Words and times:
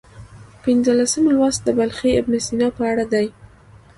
پنځلسم 0.63 1.23
لوست 1.35 1.61
د 1.65 1.69
بلخي 1.77 2.11
ابن 2.19 2.33
سینا 2.45 2.67
په 2.77 2.83
اړه 2.91 3.05
دی. 3.13 3.27